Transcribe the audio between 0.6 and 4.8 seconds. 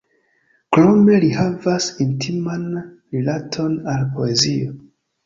Krome li havas intiman rilaton al poezio.